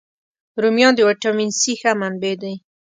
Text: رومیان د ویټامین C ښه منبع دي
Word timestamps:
رومیان 0.61 0.93
د 0.95 0.99
ویټامین 1.07 1.49
C 1.59 1.61
ښه 1.79 1.91
منبع 2.01 2.33
دي 2.41 2.53